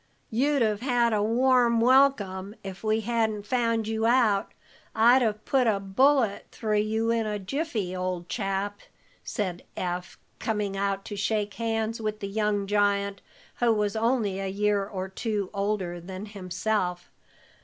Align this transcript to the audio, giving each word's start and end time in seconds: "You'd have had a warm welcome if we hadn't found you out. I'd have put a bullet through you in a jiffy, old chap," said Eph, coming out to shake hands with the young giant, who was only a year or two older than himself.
"You'd 0.31 0.63
have 0.63 0.79
had 0.81 1.13
a 1.13 1.21
warm 1.21 1.79
welcome 1.79 2.55
if 2.63 2.83
we 2.83 3.01
hadn't 3.01 3.45
found 3.45 3.87
you 3.87 4.07
out. 4.07 4.51
I'd 4.95 5.21
have 5.21 5.45
put 5.45 5.67
a 5.67 5.79
bullet 5.79 6.47
through 6.51 6.77
you 6.79 7.11
in 7.11 7.27
a 7.27 7.37
jiffy, 7.37 7.95
old 7.95 8.27
chap," 8.27 8.79
said 9.23 9.63
Eph, 9.77 10.17
coming 10.39 10.75
out 10.75 11.05
to 11.05 11.15
shake 11.15 11.53
hands 11.53 12.01
with 12.01 12.19
the 12.19 12.27
young 12.27 12.65
giant, 12.65 13.21
who 13.57 13.71
was 13.71 13.95
only 13.95 14.39
a 14.39 14.47
year 14.47 14.83
or 14.87 15.07
two 15.07 15.51
older 15.53 15.99
than 16.01 16.25
himself. 16.25 17.11